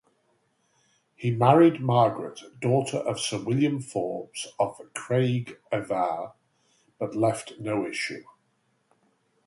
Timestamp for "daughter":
2.59-2.97